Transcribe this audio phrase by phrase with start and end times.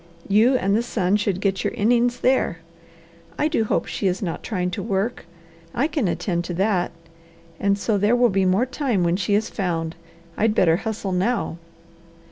[0.27, 2.57] You and the sun should get your innings there.
[3.37, 5.25] I do hope she is not trying to work!
[5.75, 6.91] I can attend to that;
[7.59, 9.93] and so there will be more time when she is found,
[10.35, 11.59] I'd better hustle now."